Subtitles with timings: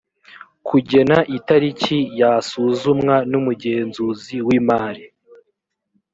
[0.67, 5.05] kugena itariki yasuzumwa n’umugenzuzi w’imari